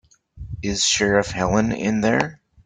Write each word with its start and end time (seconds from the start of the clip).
Is 0.63 0.83
Sheriff 0.83 1.27
Helen 1.29 1.71
in 1.71 2.01
there? 2.01 2.41